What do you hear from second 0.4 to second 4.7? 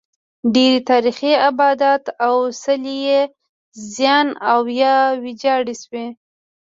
ډېری تاریخي ابدات او څلي یې زیان او